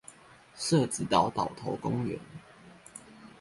[0.55, 2.19] 社子島島頭公園